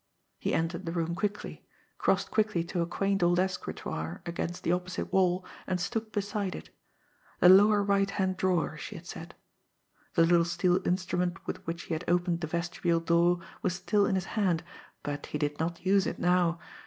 [0.39, 1.63] He entered the room quickly,
[1.99, 6.71] crossed quickly to a quaint old escritoire against the opposite wall, and stooped beside it.
[7.39, 9.35] The lower right hand drawer, she had said.
[10.15, 14.15] The little steel instrument with which he had opened the vestibule door was still in
[14.15, 14.63] his hand,
[15.03, 16.57] but he did not use it now!